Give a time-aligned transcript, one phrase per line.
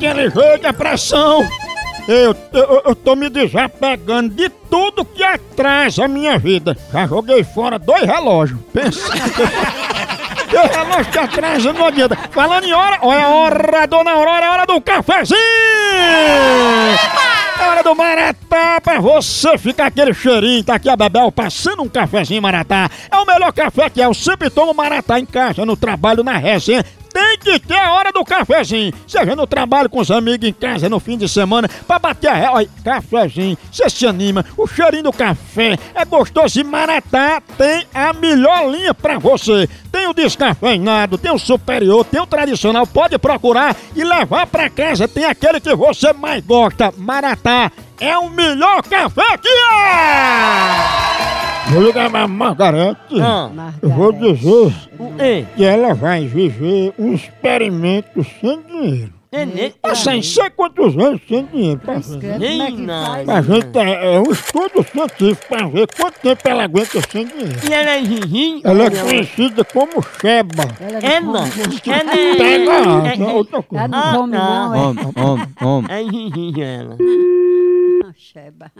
[0.00, 1.46] daquele jeito, a pressão.
[2.08, 6.76] Eu, eu, eu tô me desapegando de tudo que atrasa a minha vida.
[6.90, 8.58] Já joguei fora dois relógios.
[8.72, 9.00] Pensa.
[10.50, 12.16] Dois relógios que atrasam não adianta.
[12.32, 15.38] Falando em hora, olha a hora, dona Aurora, é hora do cafezinho!
[17.60, 20.64] É hora do Maratá pra você ficar aquele cheirinho.
[20.64, 22.90] Tá aqui a Bebel passando um cafezinho Maratá.
[23.08, 24.06] É o melhor café que é.
[24.06, 26.84] Eu sempre tomo Maratá em casa, no trabalho, na resenha.
[27.20, 28.94] Tem que ter a hora do cafezinho.
[29.06, 32.34] Seja no trabalho com os amigos em casa, no fim de semana, pra bater a
[32.34, 32.48] ré.
[32.48, 34.42] Olha, cafezinho, você se anima.
[34.56, 39.68] O cheirinho do café é gostoso e Maratá tem a melhor linha pra você.
[39.92, 42.86] Tem o descafeinado, tem o superior, tem o tradicional.
[42.86, 45.06] Pode procurar e levar pra casa.
[45.06, 46.90] Tem aquele que você mais gosta.
[46.96, 51.09] Maratá é o melhor café que é!
[51.68, 53.14] Vou ligar pra Margarete.
[53.82, 54.72] Eu vou dizer
[55.18, 59.12] Ei, que ela vai viver um experimento sem dinheiro.
[59.30, 61.78] é ne- Sem sei quantos anos sem dinheiro.
[61.80, 62.00] Pra,
[62.38, 63.24] nem nada.
[63.24, 67.60] pra gente é, é um estudo científico pra ver quanto tempo ela aguenta sem dinheiro.
[67.68, 68.60] E ela é ginginho?
[68.64, 70.64] Ela é conhecida como Sheba.
[71.02, 71.36] É não.
[71.36, 73.84] É ne- Pega é- é, outra coisa.
[73.84, 74.44] Ela não come tá.
[74.44, 74.78] não, é.
[74.78, 75.90] Homem, homem, homem.
[76.58, 76.96] É ela.
[78.02, 78.72] Ah, Sheba.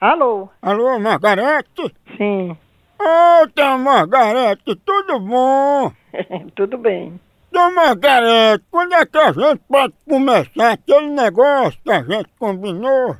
[0.00, 0.48] Alô?
[0.62, 1.92] Alô, Margarete?
[2.16, 2.56] Sim,
[3.00, 5.92] Ô, Margarete, tudo bom?
[6.54, 7.18] tudo bem.
[7.50, 13.16] Dona Margarete, quando é que a gente pode começar aquele negócio que a gente combinou?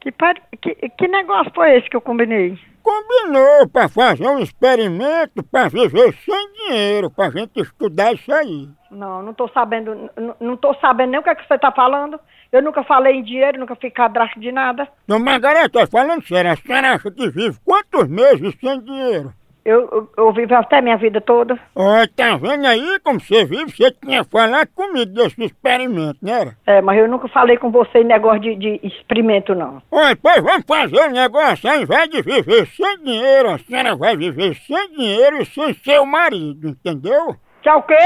[0.00, 0.34] Que, par...
[0.60, 2.58] que, que negócio foi esse que eu combinei?
[2.82, 8.68] Combinou pra fazer um experimento pra viver sem dinheiro, pra gente estudar isso aí.
[8.96, 12.18] Não, não tô sabendo, não tô sabendo nem o que, é que você tá falando.
[12.50, 14.88] Eu nunca falei em dinheiro, nunca fui cadastro de nada.
[15.06, 19.32] Dona Margarete, tô falando sério, a senhora acha que vive quantos meses sem dinheiro?
[19.66, 21.58] Eu, eu, eu vivo até minha vida toda.
[21.74, 23.68] Ó, tá vendo aí como você vive?
[23.68, 26.40] Você tinha falado comigo desse experimento, né?
[26.40, 26.56] era?
[26.64, 29.82] É, mas eu nunca falei com você em negócio de, de experimento, não.
[29.90, 34.16] Olha, pois vamos fazer um negócio, ao invés de viver sem dinheiro, a senhora vai
[34.16, 37.34] viver sem dinheiro e sem seu marido, entendeu?
[37.60, 37.96] Que é o quê?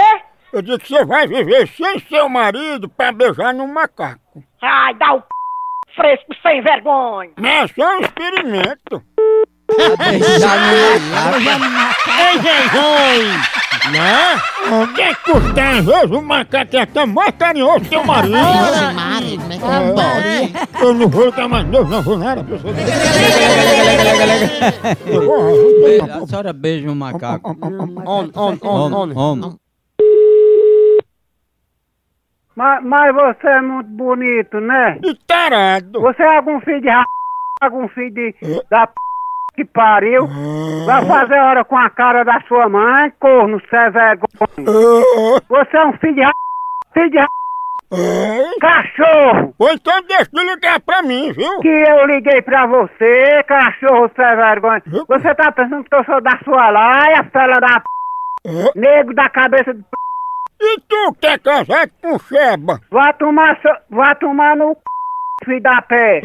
[0.53, 4.43] Eu digo que você vai viver sem seu marido pra beijar no macaco.
[4.62, 5.25] Ai, dá o c...
[5.94, 7.31] fresco sem vergonha.
[7.38, 9.03] Mas é só um experimento.
[12.19, 13.61] Ei, Jesus!
[13.93, 14.41] Né?
[14.83, 15.62] O que é que custa?
[15.71, 18.34] Às vezes o macaco é até mais carinhoso que o marido.
[18.94, 20.84] Mari, como é que é bom?
[20.87, 22.43] Eu não vou ligar mais, não, não vou nada.
[22.44, 22.75] pessoal.
[25.06, 27.50] Eu vou- A senhora beija um macaco.
[28.05, 29.56] On, on, on, Homem, on.
[32.56, 34.99] Mas, mas você é muito bonito, né?
[35.05, 36.00] E tarado.
[36.00, 37.05] Você é algum filho de ra...
[37.61, 38.34] algum filho de...
[38.69, 38.94] da p...
[39.55, 40.28] que pariu.
[40.84, 44.28] Vai fazer hora com a cara da sua mãe, corno, cê é vergonha.
[45.49, 46.33] Você é um filho de ra...
[46.93, 47.28] filho de ra...
[48.61, 49.55] cachorro.
[49.59, 51.61] Ou então deixa de ligar pra mim, viu?
[51.61, 54.82] Que eu liguei pra você, cachorro, cê é vergonha.
[55.09, 57.87] Você tá pensando que eu sou da sua laia, fela da p...
[58.75, 60.00] nego da cabeça de p...
[60.60, 62.81] E tu quer casar com Sheba?
[62.91, 64.81] Vai tomar, seu- vai tomar no c...
[65.47, 66.21] filho da pé.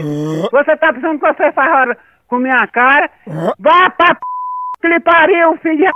[0.51, 1.97] Você tá pensando que você faz hora
[2.27, 3.09] com minha cara?
[3.59, 4.21] Vá pra p...
[4.81, 5.91] que lhe pariu, filho de...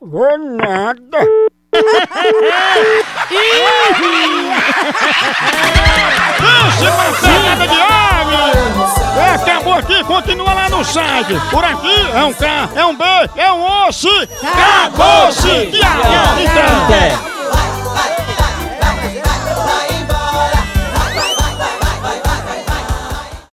[0.00, 1.18] Vou nada.
[6.82, 8.52] Uma pegada de ave!
[9.18, 11.34] É, acabou aqui, continua lá no site.
[11.50, 13.04] Por aqui é um K, é um B,
[13.36, 14.08] é um osso.
[14.42, 15.70] Acabou-se!
[16.84, 17.11] Até.